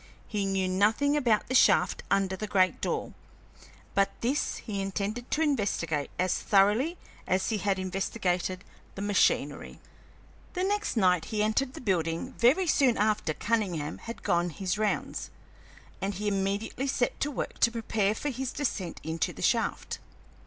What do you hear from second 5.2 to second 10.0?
to investigate as thoroughly as he had investigated the machinery.